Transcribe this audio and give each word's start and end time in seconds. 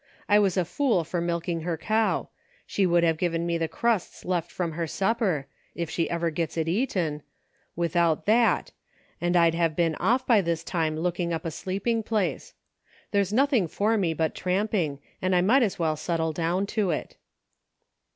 I 0.27 0.39
was 0.39 0.57
a 0.57 0.65
fool 0.65 1.03
for 1.03 1.21
milking 1.21 1.61
her 1.61 1.77
cow; 1.77 2.29
she 2.65 2.87
would 2.87 3.03
have 3.03 3.19
given 3.19 3.45
me 3.45 3.59
the 3.59 3.67
crusts 3.67 4.25
left 4.25 4.51
from 4.51 4.71
her 4.71 4.87
sup 4.87 5.19
per— 5.19 5.45
if 5.75 5.91
she 5.91 6.09
ever 6.09 6.31
gets 6.31 6.57
it 6.57 6.67
eaten— 6.67 7.21
without 7.75 8.25
that, 8.25 8.71
and 9.21 9.35
I'd 9.37 9.53
have 9.53 9.75
been 9.75 9.93
off 9.97 10.25
by 10.25 10.41
this 10.41 10.63
time 10.63 10.97
looking 10.97 11.31
up 11.31 11.45
a 11.45 11.51
sleep 11.51 11.85
ing 11.85 12.01
place. 12.01 12.55
There's 13.11 13.31
nothing 13.31 13.67
for 13.67 13.95
me 13.95 14.15
but 14.15 14.33
tramping, 14.33 14.97
and 15.21 15.35
I 15.35 15.41
might 15.41 15.61
as 15.61 15.77
well 15.77 15.95
settle 15.95 16.33
down 16.33 16.65
to 16.77 16.89
it." 16.89 17.17